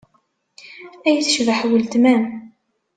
[1.07, 2.23] Ay tecbeḥ weltma-m!